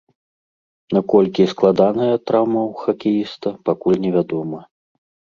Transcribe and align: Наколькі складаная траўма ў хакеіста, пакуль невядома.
Наколькі 0.95 1.43
складаная 1.53 2.15
траўма 2.29 2.63
ў 2.69 2.73
хакеіста, 2.85 3.47
пакуль 3.69 3.99
невядома. 4.07 4.59